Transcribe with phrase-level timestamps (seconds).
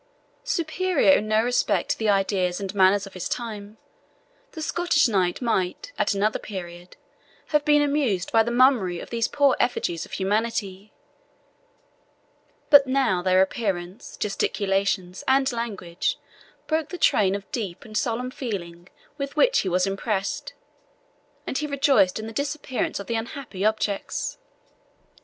[0.43, 3.77] Superior in no respect to the ideas and manners of his time,
[4.53, 6.97] the Scottish knight might, at another period,
[7.49, 10.91] have been much amused by the mummery of these poor effigies of humanity;
[12.71, 16.17] but now their appearance, gesticulations, and language
[16.65, 18.89] broke the train of deep and solemn feeling
[19.19, 20.53] with which he was impressed,
[21.45, 24.39] and he rejoiced in the disappearance of the unhappy objects.